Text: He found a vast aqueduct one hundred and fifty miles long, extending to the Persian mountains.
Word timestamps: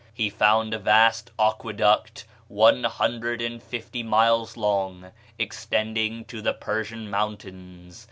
He 0.15 0.31
found 0.31 0.73
a 0.73 0.79
vast 0.79 1.29
aqueduct 1.37 2.25
one 2.47 2.85
hundred 2.85 3.39
and 3.39 3.61
fifty 3.61 4.01
miles 4.01 4.57
long, 4.57 5.11
extending 5.37 6.25
to 6.25 6.41
the 6.41 6.53
Persian 6.53 7.07
mountains. 7.07 7.99